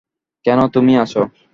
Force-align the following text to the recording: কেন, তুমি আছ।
কেন, 0.45 0.59
তুমি 0.67 0.93
আছ। 0.97 1.13